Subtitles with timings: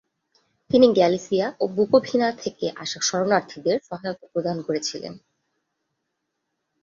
[0.69, 5.13] তিনি গ্যালিসিয়া ও বুকোভিনা থেকে আসা শরণার্থীদের সহায়তা প্রদান করেছিলেন।